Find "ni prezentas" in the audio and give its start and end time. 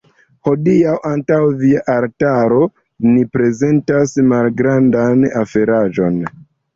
3.11-4.09